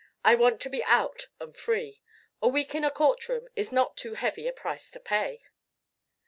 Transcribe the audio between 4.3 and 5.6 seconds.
a price to pay."